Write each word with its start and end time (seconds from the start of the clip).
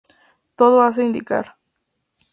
Todo 0.55 0.81
hace 0.81 1.03
indicar 1.03 1.57